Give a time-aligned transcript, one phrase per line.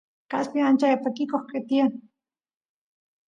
[0.31, 1.91] kaspi ancha pakikoq tiyan